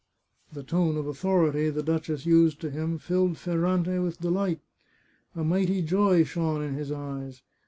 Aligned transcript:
The 0.51 0.63
tone 0.63 0.97
of 0.97 1.05
authority 1.05 1.69
the 1.69 1.83
duchess 1.83 2.25
used 2.25 2.59
to 2.61 2.71
him 2.71 2.97
filled 2.97 3.37
Fer 3.37 3.55
rante 3.59 4.03
with 4.03 4.19
delight. 4.19 4.59
A 5.35 5.43
mighty 5.43 5.83
joy 5.83 6.23
shone 6.23 6.63
in 6.63 6.73
his 6.73 6.91
eyes. 6.91 7.43